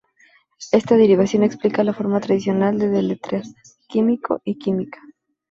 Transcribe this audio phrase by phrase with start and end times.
[0.71, 3.43] Esta derivación explica la forma tradicional de deletrear
[3.87, 4.97] "químico" y "química".